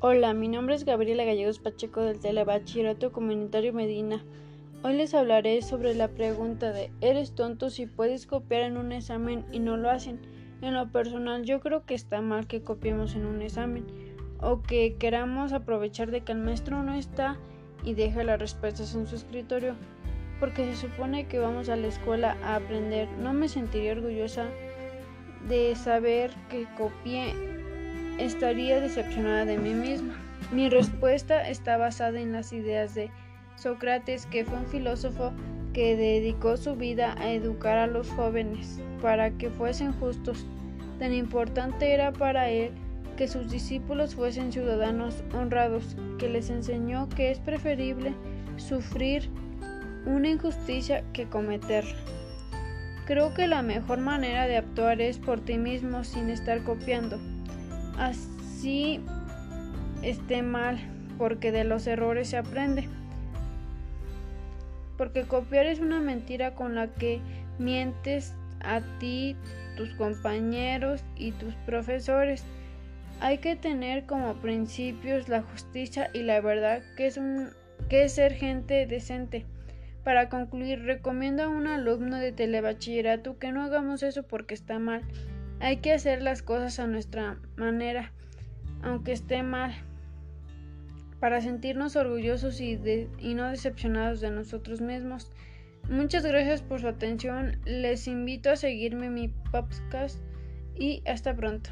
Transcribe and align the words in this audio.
Hola, 0.00 0.32
mi 0.32 0.46
nombre 0.46 0.76
es 0.76 0.84
Gabriela 0.84 1.24
Gallegos 1.24 1.58
Pacheco 1.58 2.02
del 2.02 2.20
Telebachillerato 2.20 3.10
Comunitario 3.10 3.72
Medina. 3.72 4.22
Hoy 4.84 4.94
les 4.94 5.12
hablaré 5.12 5.60
sobre 5.60 5.92
la 5.96 6.06
pregunta 6.06 6.70
de 6.70 6.92
¿eres 7.00 7.34
tonto 7.34 7.68
si 7.68 7.86
puedes 7.86 8.24
copiar 8.24 8.62
en 8.62 8.76
un 8.76 8.92
examen 8.92 9.44
y 9.50 9.58
no 9.58 9.76
lo 9.76 9.90
hacen? 9.90 10.20
En 10.62 10.74
lo 10.74 10.92
personal 10.92 11.42
yo 11.42 11.58
creo 11.58 11.84
que 11.84 11.96
está 11.96 12.20
mal 12.20 12.46
que 12.46 12.62
copiemos 12.62 13.16
en 13.16 13.26
un 13.26 13.42
examen 13.42 13.86
o 14.40 14.62
que 14.62 14.94
queramos 15.00 15.52
aprovechar 15.52 16.12
de 16.12 16.20
que 16.20 16.30
el 16.30 16.38
maestro 16.38 16.80
no 16.84 16.94
está 16.94 17.36
y 17.82 17.94
deja 17.94 18.22
las 18.22 18.38
respuestas 18.38 18.94
en 18.94 19.08
su 19.08 19.16
escritorio 19.16 19.74
porque 20.38 20.64
se 20.64 20.76
supone 20.76 21.26
que 21.26 21.40
vamos 21.40 21.68
a 21.68 21.74
la 21.74 21.88
escuela 21.88 22.36
a 22.44 22.54
aprender. 22.54 23.08
No 23.18 23.32
me 23.32 23.48
sentiría 23.48 23.94
orgullosa 23.94 24.46
de 25.48 25.74
saber 25.74 26.30
que 26.48 26.68
copié 26.76 27.57
estaría 28.18 28.80
decepcionada 28.80 29.44
de 29.44 29.58
mí 29.58 29.72
misma. 29.74 30.14
Mi 30.52 30.68
respuesta 30.68 31.48
está 31.48 31.76
basada 31.76 32.20
en 32.20 32.32
las 32.32 32.52
ideas 32.52 32.94
de 32.94 33.10
Sócrates, 33.56 34.26
que 34.26 34.44
fue 34.44 34.58
un 34.58 34.66
filósofo 34.66 35.32
que 35.72 35.96
dedicó 35.96 36.56
su 36.56 36.76
vida 36.76 37.14
a 37.18 37.32
educar 37.32 37.78
a 37.78 37.86
los 37.86 38.08
jóvenes 38.10 38.80
para 39.00 39.30
que 39.30 39.50
fuesen 39.50 39.92
justos. 39.94 40.44
Tan 40.98 41.12
importante 41.12 41.92
era 41.92 42.12
para 42.12 42.50
él 42.50 42.72
que 43.16 43.28
sus 43.28 43.50
discípulos 43.50 44.14
fuesen 44.14 44.52
ciudadanos 44.52 45.22
honrados, 45.34 45.96
que 46.18 46.28
les 46.28 46.50
enseñó 46.50 47.08
que 47.08 47.30
es 47.30 47.38
preferible 47.40 48.14
sufrir 48.56 49.28
una 50.06 50.28
injusticia 50.28 51.04
que 51.12 51.26
cometerla. 51.26 51.94
Creo 53.06 53.34
que 53.34 53.46
la 53.46 53.62
mejor 53.62 53.98
manera 53.98 54.46
de 54.46 54.56
actuar 54.56 55.00
es 55.00 55.18
por 55.18 55.40
ti 55.40 55.58
mismo 55.58 56.04
sin 56.04 56.30
estar 56.30 56.62
copiando 56.62 57.18
así 57.98 59.00
esté 60.02 60.42
mal, 60.42 60.78
porque 61.18 61.52
de 61.52 61.64
los 61.64 61.86
errores 61.86 62.28
se 62.28 62.36
aprende. 62.36 62.88
Porque 64.96 65.22
copiar 65.22 65.66
es 65.66 65.80
una 65.80 66.00
mentira 66.00 66.54
con 66.54 66.74
la 66.74 66.88
que 66.88 67.20
mientes 67.58 68.34
a 68.60 68.80
ti, 68.98 69.36
tus 69.76 69.90
compañeros 69.94 71.04
y 71.16 71.32
tus 71.32 71.54
profesores. 71.66 72.44
Hay 73.20 73.38
que 73.38 73.56
tener 73.56 74.06
como 74.06 74.34
principios 74.34 75.28
la 75.28 75.42
justicia 75.42 76.10
y 76.12 76.22
la 76.22 76.40
verdad, 76.40 76.82
que 76.96 77.06
es, 77.06 77.16
un, 77.16 77.50
que 77.88 78.04
es 78.04 78.12
ser 78.12 78.34
gente 78.34 78.86
decente. 78.86 79.44
Para 80.04 80.28
concluir, 80.28 80.84
recomiendo 80.84 81.42
a 81.42 81.48
un 81.48 81.66
alumno 81.66 82.16
de 82.16 82.32
telebachillerato 82.32 83.38
que 83.38 83.52
no 83.52 83.62
hagamos 83.62 84.02
eso 84.02 84.22
porque 84.22 84.54
está 84.54 84.78
mal. 84.78 85.02
Hay 85.60 85.78
que 85.78 85.92
hacer 85.92 86.22
las 86.22 86.42
cosas 86.42 86.78
a 86.78 86.86
nuestra 86.86 87.38
manera, 87.56 88.12
aunque 88.82 89.12
esté 89.12 89.42
mal, 89.42 89.74
para 91.20 91.40
sentirnos 91.40 91.96
orgullosos 91.96 92.60
y, 92.60 92.78
y 93.18 93.34
no 93.34 93.48
decepcionados 93.48 94.20
de 94.20 94.30
nosotros 94.30 94.80
mismos. 94.80 95.32
Muchas 95.88 96.24
gracias 96.24 96.62
por 96.62 96.80
su 96.80 96.88
atención. 96.88 97.60
Les 97.64 98.06
invito 98.06 98.50
a 98.50 98.56
seguirme 98.56 99.06
en 99.06 99.14
mi 99.14 99.28
podcast 99.50 100.20
y 100.76 101.02
hasta 101.06 101.34
pronto. 101.34 101.70